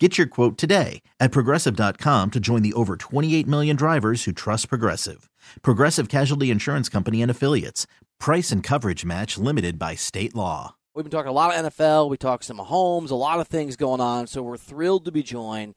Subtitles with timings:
[0.00, 4.68] Get your quote today at progressive.com to join the over 28 million drivers who trust
[4.68, 5.28] Progressive.
[5.62, 7.88] Progressive Casualty Insurance Company and Affiliates.
[8.20, 10.76] Price and coverage match limited by state law.
[10.94, 12.10] We've been talking a lot of NFL.
[12.10, 14.28] We talked some Mahomes, a lot of things going on.
[14.28, 15.74] So we're thrilled to be joined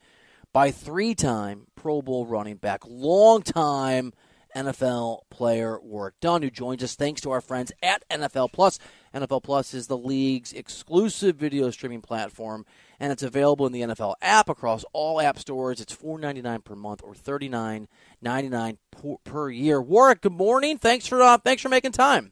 [0.54, 4.14] by three time Pro Bowl running back, long time
[4.56, 8.80] NFL player Warrick Dunn, who joins us thanks to our friends at NFL Plus.
[9.14, 12.66] NFL Plus is the league's exclusive video streaming platform,
[13.02, 15.82] and it's available in the NFL app across all app stores.
[15.82, 18.78] It's $4.99 per month or $39.99
[19.24, 19.82] per year.
[19.82, 20.78] Warrick, good morning.
[20.78, 22.32] Thanks for uh, thanks for making time.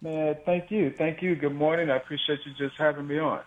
[0.00, 1.34] Man, thank you, thank you.
[1.36, 1.90] Good morning.
[1.90, 3.42] I appreciate you just having me on.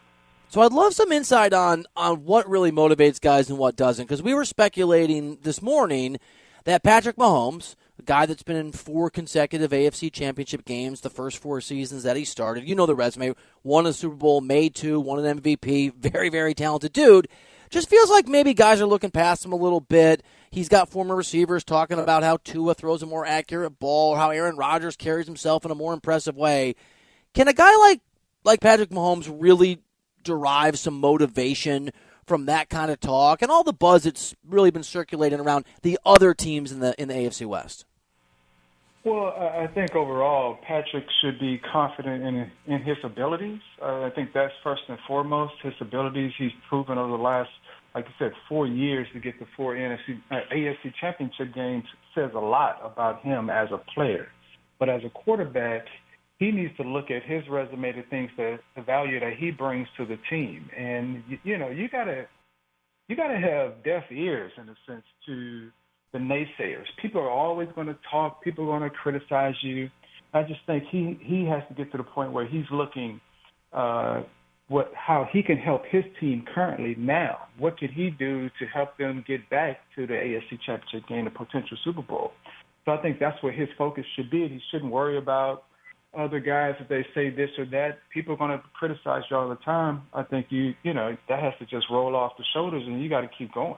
[0.49, 4.22] So I'd love some insight on on what really motivates guys and what doesn't, because
[4.22, 6.19] we were speculating this morning
[6.66, 7.75] that Patrick Mahomes,
[8.07, 12.25] guy that's been in four consecutive AFC Championship games, the first four seasons that he
[12.25, 16.29] started, you know the resume, won a Super Bowl, made two, won an MVP, very
[16.29, 17.28] very talented dude.
[17.69, 20.23] Just feels like maybe guys are looking past him a little bit.
[20.50, 24.29] He's got former receivers talking about how Tua throws a more accurate ball, or how
[24.29, 26.75] Aaron Rodgers carries himself in a more impressive way.
[27.34, 28.01] Can a guy like
[28.44, 29.79] like Patrick Mahomes really
[30.24, 31.91] derive some motivation
[32.25, 35.97] from that kind of talk and all the buzz that's really been circulating around the
[36.06, 37.85] other teams in the in the AFC West?
[39.07, 43.62] Well, I think overall Patrick should be confident in in his abilities.
[43.81, 45.53] Uh, I think that's first and foremost.
[45.63, 47.50] His abilities he's proven over the last,
[47.95, 52.31] like I said, four years to get the four NFC uh, AFC Championship games says
[52.35, 54.28] a lot about him as a player.
[54.78, 55.85] But as a quarterback,
[56.38, 59.88] he needs to look at his resume, the things that the value that he brings
[59.95, 62.25] to the team, and you, you know you gotta
[63.07, 65.69] you gotta have deaf ears in a sense to
[66.13, 66.85] the naysayers.
[67.01, 68.44] People are always going to talk.
[68.44, 69.90] People are going to criticize you.
[70.34, 73.19] I just think he he has to get to the point where he's looking
[73.73, 74.23] uh,
[74.68, 77.47] what how he can help his team currently now.
[77.57, 81.31] What can he do to help them get back to the AFC Championship game, the
[81.31, 82.31] potential Super Bowl?
[82.85, 84.47] So I think that's where his focus should be.
[84.47, 85.63] He shouldn't worry about
[86.18, 88.00] other guys if they say this or that.
[88.13, 90.03] People are going to criticize you all the time.
[90.13, 93.09] I think you you know that has to just roll off the shoulders, and you
[93.09, 93.75] got to keep going.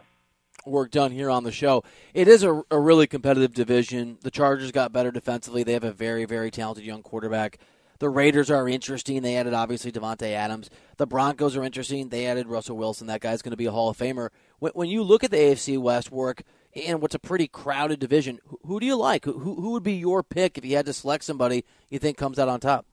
[0.65, 1.83] Warrick Dunn here on the show.
[2.13, 4.17] It is a, a really competitive division.
[4.21, 5.63] The Chargers got better defensively.
[5.63, 7.59] They have a very very talented young quarterback.
[7.99, 9.21] The Raiders are interesting.
[9.21, 10.69] They added obviously Davante Adams.
[10.95, 12.07] The Broncos are interesting.
[12.07, 13.07] They added Russell Wilson.
[13.07, 14.29] That guy's going to be a Hall of Famer.
[14.59, 16.43] When, when you look at the AFC West work
[16.73, 19.25] and what's a pretty crowded division, who, who do you like?
[19.25, 22.39] Who, who would be your pick if you had to select somebody you think comes
[22.39, 22.85] out on top?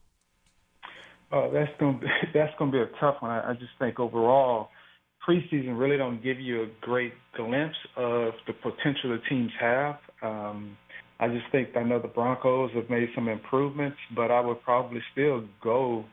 [1.31, 3.31] Oh, that's gonna be, that's gonna be a tough one.
[3.31, 4.71] I, I just think overall,
[5.27, 9.97] preseason really don't give you a great glimpse of the potential the teams have.
[10.23, 10.77] Um,
[11.19, 15.01] I just think I know the Broncos have made some improvements, but I would probably
[15.13, 16.05] still go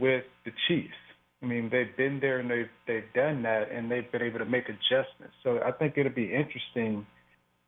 [0.00, 0.94] with the Chiefs.
[1.42, 4.44] I mean, they've been there and they've they've done that, and they've been able to
[4.44, 5.34] make adjustments.
[5.42, 7.06] So I think it'll be interesting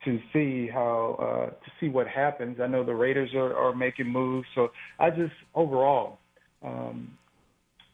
[0.04, 2.58] to see how uh, to see what happens.
[2.62, 4.68] I know the Raiders are, are making moves, so
[4.98, 6.18] I just overall,
[6.62, 7.18] um,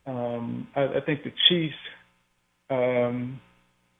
[0.06, 1.74] um, I, I think the Chiefs.
[2.70, 3.40] Um,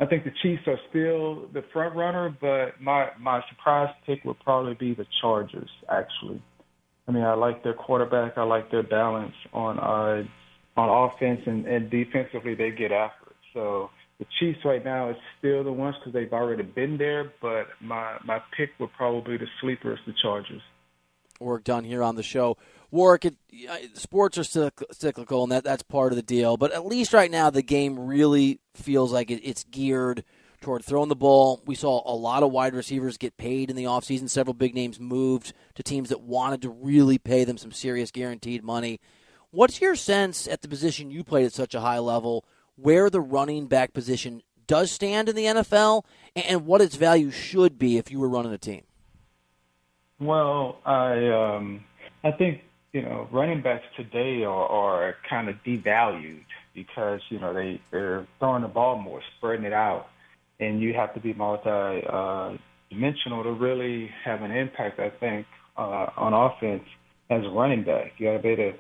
[0.00, 4.40] I think the Chiefs are still the front runner, but my my surprise pick would
[4.40, 5.70] probably be the Chargers.
[5.88, 6.42] Actually,
[7.06, 8.36] I mean, I like their quarterback.
[8.36, 10.24] I like their balance on uh,
[10.76, 13.36] on offense and, and defensively they get after it.
[13.52, 17.32] So the Chiefs right now is still the ones because they've already been there.
[17.40, 20.62] But my my pick would probably the sleepers, the Chargers.
[21.40, 22.56] Warrick Dunn here on the show.
[22.94, 23.34] Work, it,
[23.94, 26.56] sports are cyclical, and that, that's part of the deal.
[26.56, 30.22] But at least right now, the game really feels like it, it's geared
[30.60, 31.60] toward throwing the ball.
[31.66, 34.30] We saw a lot of wide receivers get paid in the offseason.
[34.30, 38.62] Several big names moved to teams that wanted to really pay them some serious guaranteed
[38.62, 39.00] money.
[39.50, 42.44] What's your sense at the position you played at such a high level
[42.76, 46.04] where the running back position does stand in the NFL
[46.36, 48.82] and what its value should be if you were running a team?
[50.20, 51.84] Well, I um,
[52.22, 52.62] I think
[52.94, 56.44] you know running backs today are, are kind of devalued
[56.74, 60.06] because you know they they're throwing the ball more, spreading it out,
[60.60, 62.56] and you have to be multi uh,
[62.88, 65.00] dimensional to really have an impact.
[65.00, 65.44] I think
[65.76, 66.84] uh, on offense
[67.30, 68.72] as a running back, you got to be able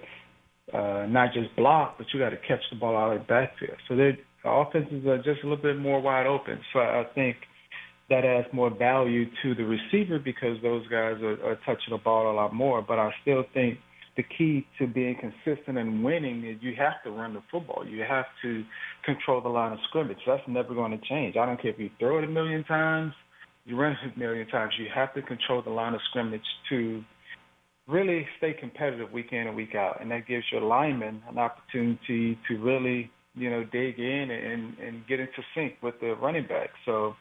[0.70, 3.24] to uh, not just block, but you got to catch the ball out of the
[3.26, 3.76] backfield.
[3.88, 4.12] So the
[4.44, 6.60] offenses are just a little bit more wide open.
[6.72, 7.36] So I think
[8.10, 12.30] that adds more value to the receiver because those guys are, are touching the ball
[12.30, 12.80] a lot more.
[12.80, 13.78] But I still think
[14.16, 17.84] the key to being consistent and winning is you have to run the football.
[17.86, 18.64] You have to
[19.04, 20.18] control the line of scrimmage.
[20.26, 21.36] That's never going to change.
[21.36, 23.12] I don't care if you throw it a million times,
[23.64, 24.74] you run it a million times.
[24.78, 27.02] You have to control the line of scrimmage to
[27.88, 30.00] really stay competitive week in and week out.
[30.00, 35.06] And that gives your linemen an opportunity to really you know, dig in and, and
[35.06, 36.70] get into sync with the running back.
[36.84, 37.14] So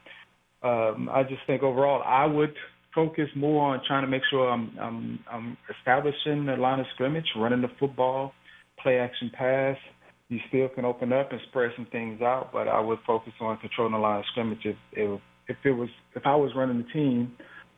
[0.62, 2.54] um, I just think overall, I would
[2.94, 7.26] focus more on trying to make sure I'm, I'm, I'm establishing the line of scrimmage,
[7.36, 8.34] running the football,
[8.82, 9.78] play action pass.
[10.30, 13.58] You still can open up and spread some things out, but I would focus on
[13.58, 16.94] controlling the line of scrimmage if, if, if it was if I was running the
[16.94, 17.34] team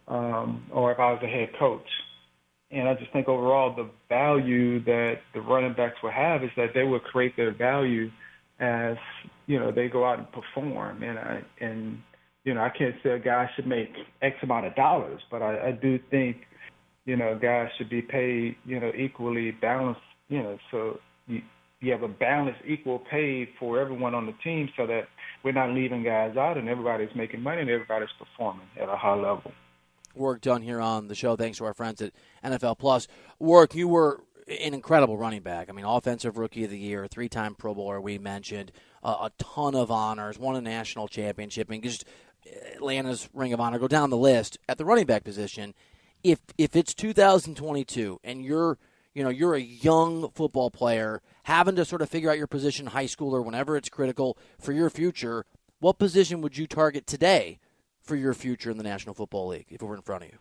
[0.07, 1.87] um, or if I was the head coach.
[2.71, 6.69] And I just think overall the value that the running backs will have is that
[6.73, 8.09] they will create their value–
[8.59, 8.95] as
[9.47, 12.01] you know they go out and perform and I and
[12.45, 15.67] you know I can't say a guy should make X amount of dollars, but I,
[15.67, 16.37] I do think
[17.05, 21.41] you know guys should be paid you know equally balanced you know so you
[21.81, 25.07] you have a balanced equal pay for everyone on the team so that
[25.43, 29.13] we're not leaving guys out and everybody's making money and everybody's performing at a high
[29.13, 29.51] level.
[30.15, 31.35] Warrick Dunn here on the show.
[31.35, 32.13] Thanks to our friends at
[32.43, 33.07] NFL Plus.
[33.37, 35.69] Warrick, you were an incredible running back.
[35.69, 38.71] I mean, offensive rookie of the year, three time Pro Bowler, we mentioned,
[39.03, 42.05] uh, a ton of honors, won a national championship, and just
[42.75, 43.79] Atlanta's Ring of Honor.
[43.79, 45.73] Go down the list at the running back position.
[46.23, 48.77] If if it's 2022 and you're
[49.13, 52.87] you know you're a young football player having to sort of figure out your position,
[52.87, 55.45] high school or whenever it's critical for your future,
[55.79, 57.59] what position would you target today
[58.01, 60.37] for your future in the National Football League if it were in front of you?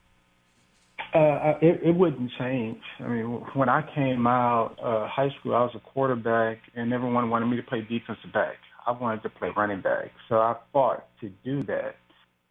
[1.15, 2.81] Uh, it, it wouldn't change.
[2.99, 7.31] I mean, when I came out uh, high school, I was a quarterback, and everyone
[7.31, 8.57] wanted me to play defensive back.
[8.87, 11.97] I wanted to play running back, so I fought to do that.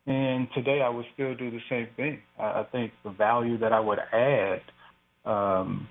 [0.06, 2.20] And today, I would still do the same thing.
[2.38, 4.62] I, think the value that I would add
[5.26, 5.88] um,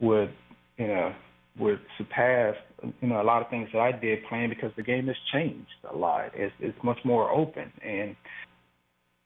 [0.00, 0.32] would,
[0.76, 1.14] you know,
[1.58, 2.56] would surpass,
[3.00, 5.68] you know, a lot of things that I did playing because the game has changed
[5.92, 6.32] a lot.
[6.34, 8.16] It's, it's much more open, and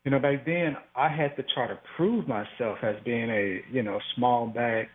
[0.05, 3.83] you know, back then I had to try to prove myself as being a, you
[3.83, 4.89] know, small back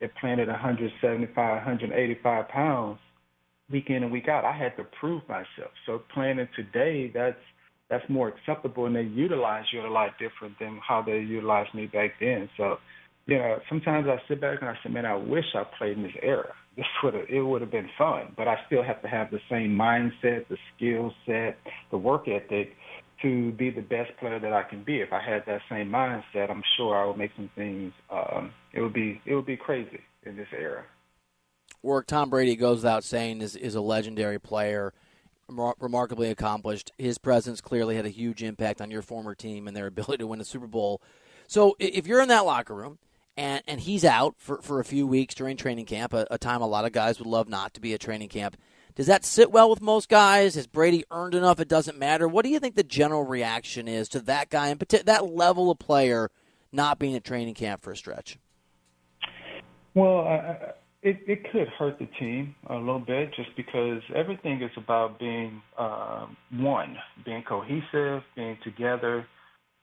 [0.00, 2.98] that planted 175, 185 pounds
[3.70, 4.44] week in and week out.
[4.44, 5.72] I had to prove myself.
[5.86, 7.38] So planning today, that's
[7.90, 11.86] that's more acceptable, and they utilize you a lot different than how they utilized me
[11.86, 12.48] back then.
[12.56, 12.78] So,
[13.26, 16.02] you know, sometimes I sit back and I say, man, I wish I played in
[16.02, 16.52] this era.
[16.76, 19.38] This would have it would have been fun, but I still have to have the
[19.48, 21.56] same mindset, the skill set,
[21.92, 22.72] the work ethic
[23.22, 25.00] to be the best player that I can be.
[25.00, 27.92] If I had that same mindset, I'm sure I would make some things.
[28.10, 30.84] Um, it would be it would be crazy in this era.
[31.84, 34.94] Warrick Tom Brady goes without saying is is a legendary player,
[35.48, 36.92] remarkably accomplished.
[36.96, 40.26] His presence clearly had a huge impact on your former team and their ability to
[40.26, 41.02] win a Super Bowl.
[41.46, 42.98] So if you're in that locker room
[43.36, 46.62] and and he's out for, for a few weeks during training camp, a, a time
[46.62, 48.56] a lot of guys would love not to be at training camp
[48.94, 50.54] does that sit well with most guys?
[50.54, 51.58] Has Brady earned enough?
[51.58, 52.28] It doesn't matter.
[52.28, 55.80] What do you think the general reaction is to that guy and that level of
[55.80, 56.30] player
[56.70, 58.38] not being at training camp for a stretch?
[59.94, 60.74] Well, I,
[61.04, 65.60] it, it could hurt the team a little bit just because everything is about being
[65.78, 69.26] um, one, being cohesive, being together.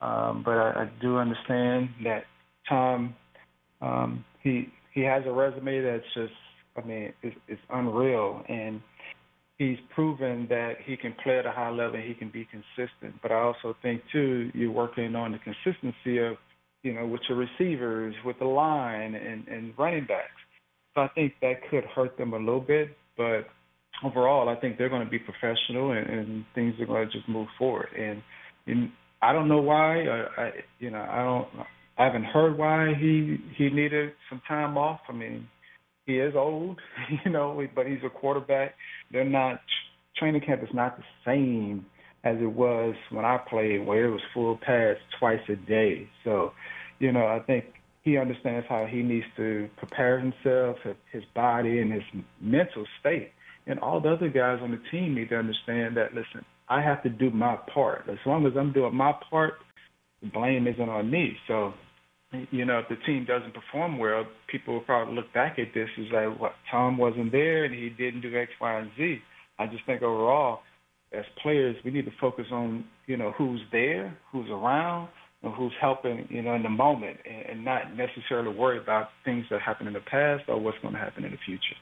[0.00, 2.24] Um, but I, I do understand that
[2.68, 3.14] Tom,
[3.80, 6.34] um, he he has a resume that's just,
[6.76, 8.82] I mean, it's, it's unreal, and
[9.56, 13.14] he's proven that he can play at a high level and he can be consistent.
[13.22, 16.36] But I also think too, you're working on the consistency of,
[16.82, 20.41] you know, with your receivers, with the line and, and running backs.
[20.94, 23.46] So I think that could hurt them a little bit, but
[24.04, 27.28] overall, I think they're going to be professional and, and things are going to just
[27.28, 27.88] move forward.
[27.98, 28.22] And,
[28.66, 28.90] and
[29.22, 30.04] I don't know why.
[30.06, 31.66] I, I, you know, I don't.
[31.98, 35.00] I haven't heard why he he needed some time off.
[35.08, 35.46] I mean,
[36.06, 36.80] he is old,
[37.24, 38.74] you know, but he's a quarterback.
[39.12, 39.60] They're not
[40.16, 41.86] training camp is not the same
[42.24, 46.08] as it was when I played, where it was full pads twice a day.
[46.24, 46.52] So,
[46.98, 47.64] you know, I think
[48.02, 50.76] he understands how he needs to prepare himself,
[51.10, 52.02] his body, and his
[52.40, 53.30] mental state.
[53.66, 56.12] And all the other guys on the team need to understand that.
[56.14, 58.08] Listen, I have to do my part.
[58.08, 59.54] As long as I'm doing my part,
[60.20, 61.36] the blame isn't on me.
[61.46, 61.74] So,
[62.50, 65.88] you know, if the team doesn't perform well, people will probably look back at this
[65.98, 69.18] as like, what, Tom wasn't there and he didn't do X, Y, and Z.
[69.60, 70.60] I just think overall,
[71.12, 75.08] as players, we need to focus on, you know, who's there, who's around,
[75.50, 79.60] who's helping, you know, in the moment, and, and not necessarily worry about things that
[79.60, 81.76] happened in the past or what's going to happen in the future.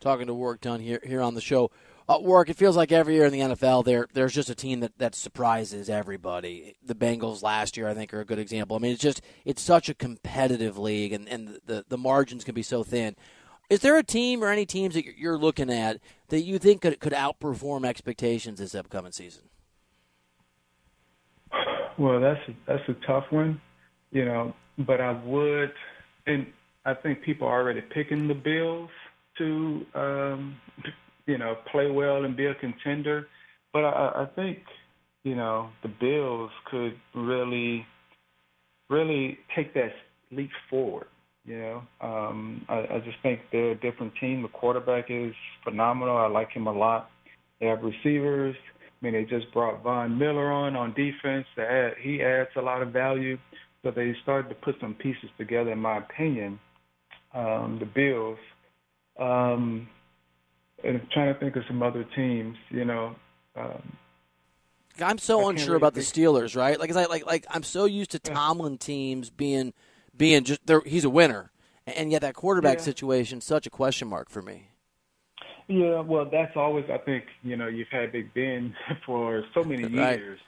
[0.00, 1.70] Talking to Warrick Dunn here here on the show.
[2.08, 4.80] Uh, Warrick, it feels like every year in the NFL, there there's just a team
[4.80, 6.76] that, that surprises everybody.
[6.84, 8.76] The Bengals last year, I think, are a good example.
[8.76, 12.54] I mean, it's just it's such a competitive league, and, and the the margins can
[12.54, 13.16] be so thin.
[13.68, 15.98] Is there a team or any teams that you're looking at
[16.28, 19.42] that you think could could outperform expectations this upcoming season?
[21.98, 23.60] Well, that's a, that's a tough one,
[24.10, 24.54] you know.
[24.78, 25.72] But I would,
[26.26, 26.46] and
[26.84, 28.90] I think people are already picking the Bills
[29.38, 30.56] to um,
[31.26, 33.26] you know, play well and be a contender.
[33.72, 34.58] But I, I think,
[35.24, 37.84] you know, the Bills could really,
[38.88, 39.92] really take that
[40.30, 41.08] leap forward.
[41.44, 44.42] You know, um, I, I just think they're a different team.
[44.42, 46.16] The quarterback is phenomenal.
[46.16, 47.10] I like him a lot.
[47.60, 48.56] They have receivers.
[49.00, 51.46] I mean, they just brought Von Miller on on defense.
[51.58, 53.38] Add, he adds a lot of value.
[53.82, 56.58] So they started to put some pieces together, in my opinion.
[57.34, 58.38] Um, the Bills.
[59.18, 59.88] Um,
[60.82, 62.56] and I'm trying to think of some other teams.
[62.70, 63.16] You know.
[63.54, 63.96] Um,
[65.00, 66.06] I'm so unsure really about think.
[66.06, 66.80] the Steelers, right?
[66.80, 69.74] Like, I like like I'm so used to Tomlin teams being
[70.16, 71.50] being just he's a winner,
[71.86, 72.84] and yet that quarterback yeah.
[72.84, 74.70] situation such a question mark for me.
[75.68, 78.74] Yeah, well, that's always I think you know you've had Big Ben
[79.06, 80.18] for so many right.
[80.18, 80.40] years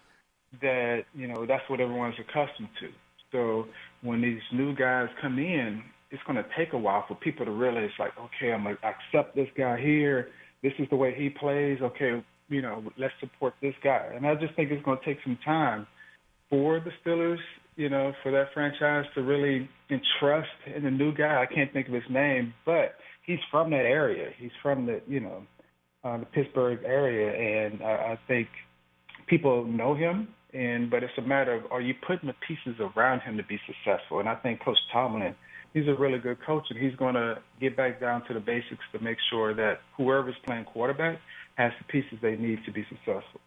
[0.60, 2.88] that you know that's what everyone's accustomed to.
[3.32, 3.66] So
[4.02, 7.52] when these new guys come in, it's going to take a while for people to
[7.52, 10.28] realize, like, okay, I'm going to accept this guy here.
[10.62, 11.78] This is the way he plays.
[11.82, 14.10] Okay, you know, let's support this guy.
[14.14, 15.86] And I just think it's going to take some time
[16.48, 17.38] for the Steelers,
[17.76, 21.42] you know, for that franchise to really entrust in the new guy.
[21.42, 22.94] I can't think of his name, but
[23.28, 24.30] he's from that area.
[24.36, 25.46] He's from the, you know,
[26.02, 28.48] uh, the Pittsburgh area, and I, I think
[29.28, 30.28] people know him.
[30.52, 33.60] And but it's a matter of are you putting the pieces around him to be
[33.66, 34.18] successful?
[34.18, 35.36] And I think Coach Tomlin–
[35.74, 38.82] he's a really good coach, and he's going to get back down to the basics
[38.92, 41.18] to make sure that whoever's playing quarterback
[41.56, 43.40] has the pieces they need to be successful.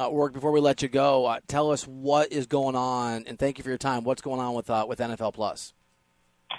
[0.00, 3.38] Uh, Warrick, before we let you go, uh, tell us what is going on, and
[3.38, 4.04] thank you for your time.
[4.04, 5.74] What's going on with uh, with NFL Plus?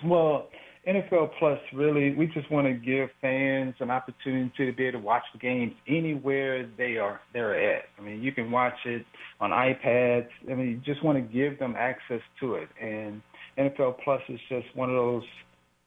[0.05, 0.49] Well,
[0.87, 5.05] NFL Plus really, we just want to give fans an opportunity to be able to
[5.05, 7.85] watch the games anywhere they are they're at.
[7.97, 9.05] I mean, you can watch it
[9.39, 10.27] on iPads.
[10.49, 13.21] I mean, you just want to give them access to it, and
[13.57, 15.23] NFL Plus is just one of those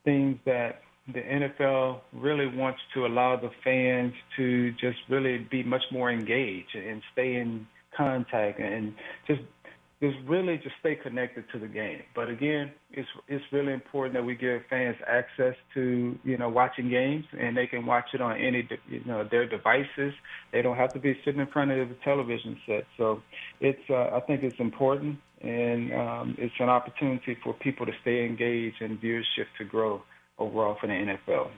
[0.05, 0.81] things that
[1.13, 6.75] the NFL really wants to allow the fans to just really be much more engaged
[6.75, 8.95] and stay in contact and
[9.27, 9.41] just
[10.01, 12.01] just really just stay connected to the game.
[12.15, 16.91] But again, it's it's really important that we give fans access to you know watching
[16.91, 20.13] games, and they can watch it on any you know their devices.
[20.53, 22.85] They don't have to be sitting in front of the television set.
[22.99, 23.23] So
[23.61, 28.27] it's uh, I think it's important, and um, it's an opportunity for people to stay
[28.27, 30.03] engaged and viewership to grow
[30.39, 31.49] overall for the NFL.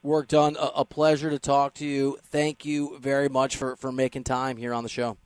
[0.00, 0.56] Warrick Dunn.
[0.56, 2.18] A, a pleasure to talk to you.
[2.22, 5.16] Thank you very much for for making time here on the show.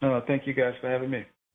[0.00, 1.26] Uh, thank you guys for having me.